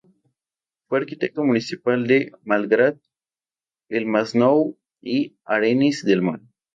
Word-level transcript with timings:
Fue 0.87 0.97
arquitecto 0.97 1.43
municipal 1.43 2.07
de 2.07 2.31
Malgrat, 2.43 2.97
el 3.87 4.07
Masnou 4.07 4.75
y 4.99 5.37
Arenys 5.45 6.03
de 6.03 6.19
Mar. 6.19 6.41